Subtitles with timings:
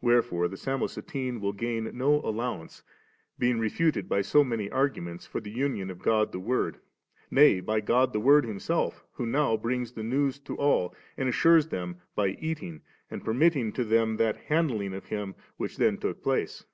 [0.00, 2.84] Wherefore the Samosatene will gain no allowance,
[3.40, 6.78] being refuted by so many argu ments for the union of God the Word,
[7.28, 11.66] nay by God the Word Himself who now brings the news to all, and assures
[11.70, 16.64] them by eating, and permitting to them that handling of Him which then took place.